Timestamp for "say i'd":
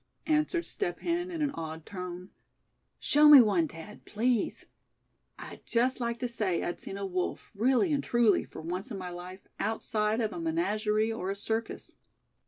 6.27-6.79